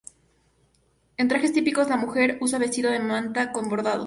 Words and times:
En 1.17 1.27
Trajes 1.27 1.53
típicos, 1.53 1.87
la 1.87 1.95
mujer 1.95 2.39
usa 2.41 2.57
vestido 2.57 2.89
de 2.89 2.97
manta 3.01 3.51
con 3.51 3.69
bordados. 3.69 3.99